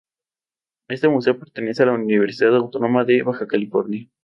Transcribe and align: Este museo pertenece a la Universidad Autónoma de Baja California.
Este 0.87 1.07
museo 1.09 1.37
pertenece 1.37 1.83
a 1.83 1.85
la 1.85 1.91
Universidad 1.91 2.55
Autónoma 2.55 3.03
de 3.05 3.21
Baja 3.21 3.45
California. 3.45 4.09